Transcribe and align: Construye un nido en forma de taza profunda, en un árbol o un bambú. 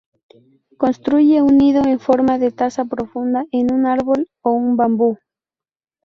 Construye 0.79 1.43
un 1.43 1.59
nido 1.59 1.83
en 1.85 1.99
forma 1.99 2.39
de 2.39 2.49
taza 2.51 2.85
profunda, 2.85 3.45
en 3.51 3.71
un 3.71 3.85
árbol 3.85 4.27
o 4.41 4.49
un 4.49 4.75
bambú. 4.75 5.19